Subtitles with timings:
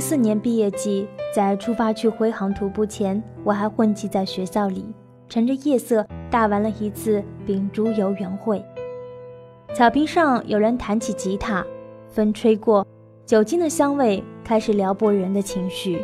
[0.00, 4.84] 四年毕业季，在出发去辉航徒步前，我还混迹在学校里，
[5.28, 8.64] 乘着夜色大玩了一次秉烛游园会。
[9.74, 11.64] 草坪上有人弹起吉他，
[12.08, 12.84] 风吹过，
[13.26, 16.02] 酒精的香味开始撩拨人的情绪。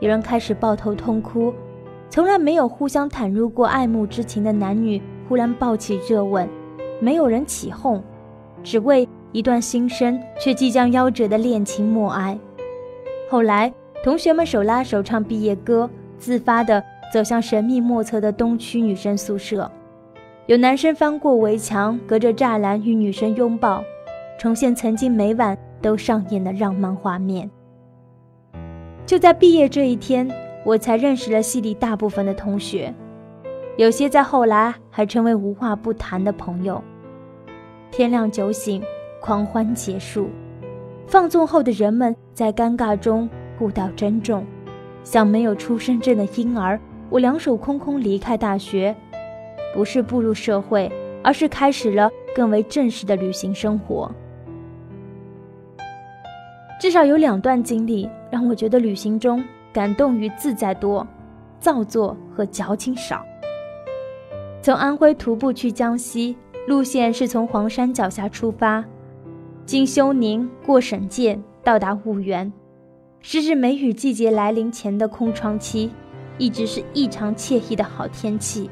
[0.00, 1.54] 有人开始抱头痛哭，
[2.10, 6.46] 从来没有互相袒露过爱慕之情的男女忽然抱起热吻，
[7.00, 8.02] 没有人起哄，
[8.64, 12.38] 只为一段新生却即将夭折的恋情默哀。
[13.32, 13.72] 后来，
[14.04, 19.70] 同学们手拉手唱毕业歌，自发地走向神秘莫测的东区女生宿舍。
[20.44, 23.82] 有男生翻过围墙，隔着栅栏与女生拥抱，
[24.38, 27.50] 重现曾经每晚都上演的浪漫画面。
[29.06, 30.30] 就在毕业这一天，
[30.62, 32.92] 我才认识了系里大部分的同学，
[33.78, 36.84] 有些在后来还成为无话不谈的朋友。
[37.90, 38.82] 天亮酒醒，
[39.22, 40.28] 狂欢结束。
[41.12, 43.28] 放纵后的人们在尴尬中
[43.58, 44.46] 互道珍重，
[45.04, 46.80] 像没有出生证的婴儿。
[47.10, 48.96] 我两手空空离开大学，
[49.74, 50.90] 不是步入社会，
[51.22, 54.10] 而是开始了更为正式的旅行生活。
[56.80, 61.06] 至少有两段经历让我觉得旅行中感动与自在多，
[61.60, 63.22] 造作和矫情少。
[64.62, 66.34] 从安徽徒步去江西，
[66.66, 68.82] 路线是从黄山脚下出发。
[69.64, 72.52] 经休宁过沈界，到达婺源，
[73.20, 75.90] 时值梅雨季节来临前的空窗期，
[76.36, 78.68] 一直是异常惬意的好天气。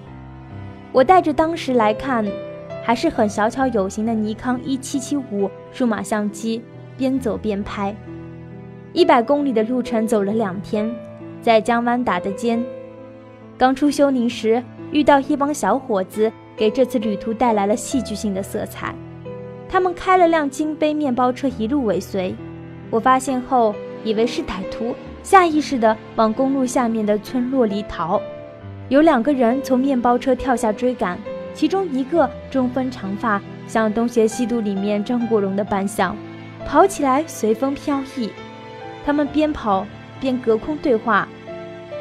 [0.93, 2.27] 我带着当时来看
[2.83, 6.61] 还是很小巧有型的尼康一七七五数码相机，
[6.99, 7.95] 边走边拍。
[8.93, 10.93] 一百公里的路程走了两天，
[11.41, 12.63] 在江湾打的尖。
[13.57, 18.93] 刚出休宁时，遇到一帮小伙子，给这次旅途带来了戏剧性的色彩。
[19.71, 22.35] 他们开了辆金杯面包车，一路尾随。
[22.91, 28.21] 我发现后，以为是歹徒，下意识地往公路下面的村落里逃。
[28.89, 31.17] 有两个人从面包车跳下追赶，
[31.55, 36.17] 其中一个中分长发，像《东邪西毒》里面张国荣的扮相，
[36.67, 38.31] 跑起来随风飘逸。
[39.07, 39.87] 他们边跑
[40.21, 41.29] 边隔空对话，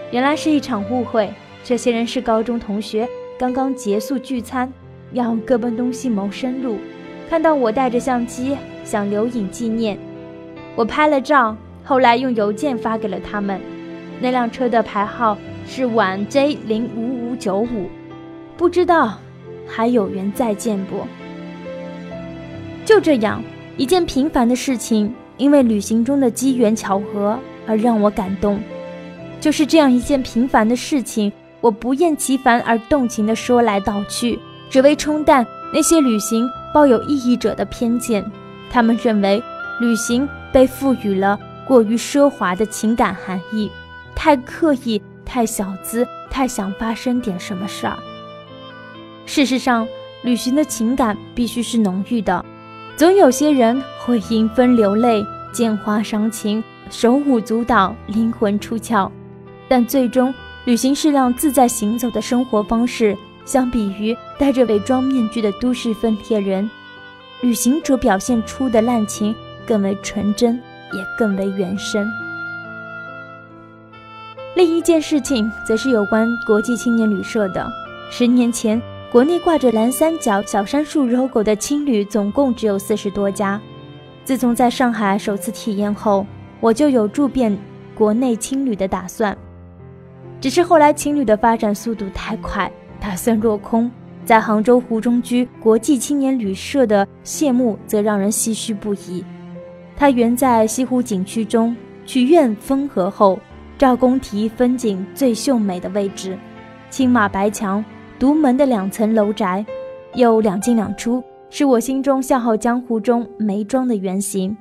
[0.10, 1.32] 原来是一场误会。
[1.64, 4.74] 这些人是高中同学，刚刚结束聚餐，
[5.12, 6.80] 要各奔东西谋生路。
[7.30, 9.96] 看到我带着相机，想留影纪念，
[10.76, 13.62] 我拍了照，后来用邮件发给了他们。
[14.20, 17.88] 那辆车的牌号是皖 J 零五五九五，
[18.58, 19.20] 不知道
[19.68, 21.06] 还有缘再见不？
[22.84, 23.44] 就这样，
[23.78, 28.60] 一件平凡的事情，因为旅行中的机缘巧合而让我感动。
[29.40, 36.50] 就是这样一件平凡的事情，我不厌其烦而动情地说来道去，只为冲淡那些旅行。
[36.74, 38.24] 抱有异议者的偏见，
[38.70, 39.42] 他们认为
[39.80, 43.72] 旅行被赋予了过于奢华的情感含义，
[44.16, 47.98] 太刻意、太小资、太想发生点什么事儿。
[49.26, 49.88] 事实上，
[50.24, 52.44] 旅行的情感必须是浓郁的。
[52.98, 59.10] 总有些人会迎风流泪、见花伤情、手舞足蹈、灵魂出窍，
[59.68, 60.34] 但最终，
[60.66, 63.18] 旅行是辆自在行走的生活方式。
[63.50, 66.70] 相比于戴着伪装面具的都市分帖人，
[67.42, 70.54] 旅行者表现出的滥情更为纯真，
[70.94, 72.08] 也更为原生。
[74.56, 77.68] 另一件事情则是有关国际青年旅社的。
[78.12, 78.80] 十年前，
[79.12, 83.60] 国内挂着蓝三角小杉树 logo 的青旅总共只有四十多家。
[84.24, 86.24] 自从在上海首次体验后，
[86.60, 87.58] 我就有住遍
[87.96, 89.36] 国内青旅的打算。
[90.40, 92.72] 只是后来青旅的发展速度太快。
[93.00, 93.90] 打算落空，
[94.26, 99.24] 在杭州湖中居国际青年旅社的谢幕则让人唏嘘不已。
[99.96, 103.40] 它原在西湖景区中曲院风荷后，
[103.78, 106.38] 赵公堤风景最秀美的位置，
[106.90, 107.84] 青马白墙，
[108.18, 109.66] 独门的两层楼宅，
[110.16, 114.56] 又两进两出，是我心中笑傲江湖中梅庄的原型。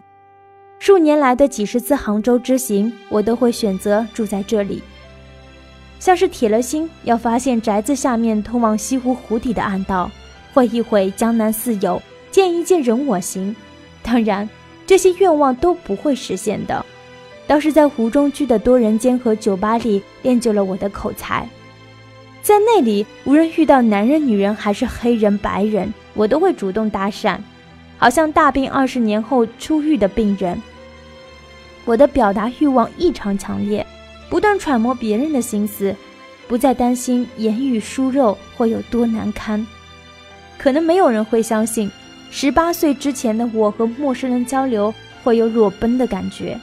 [0.79, 4.82] 数年来的几十次杭州之行，我都会选择住在这里。
[5.99, 10.11] 像是铁了心要发现宅子下面通往西湖湖底的暗道，
[10.55, 12.00] 会一会江南四友，
[12.31, 13.55] 见一见人我行。
[14.03, 14.49] 当然，
[14.87, 16.85] 这些愿望都不会实现的。
[17.47, 21.49] 倒是在湖中居的多人间和酒吧里练就了我的口才，
[22.43, 27.39] 在那里，无论遇到男人、女人还是黑人、白人，我都会主动搭讪，
[27.97, 30.61] 好像大病二十年后出狱的病人。
[31.87, 33.85] 我的表达欲望异常强烈。
[34.29, 35.95] 不断揣摩别人的心思，
[36.47, 39.67] 不再担心言语疏漏会有多难堪。
[40.59, 41.91] 可能没有人会相信，
[42.31, 44.93] 十八岁之前的我和陌生人交流
[45.23, 46.59] 会有裸奔的感觉。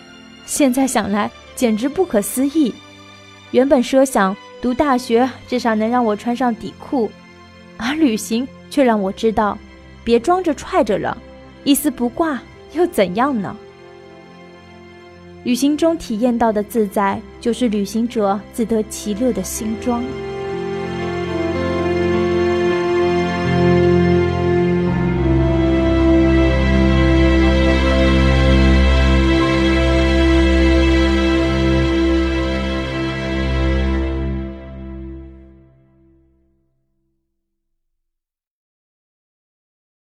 [0.45, 2.73] 现在想来简直不可思议。
[3.51, 7.09] 原本设想读大学至少能让我穿上底裤，
[7.77, 9.57] 而旅行却让我知道，
[10.03, 11.17] 别装着踹着了，
[11.63, 12.39] 一丝不挂
[12.73, 13.55] 又怎样呢？
[15.45, 20.03] 旅行中体验到的自在，就是旅行者自得其乐的新装。